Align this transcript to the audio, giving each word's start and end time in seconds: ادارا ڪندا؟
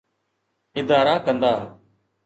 ادارا 0.79 1.15
ڪندا؟ 1.25 1.53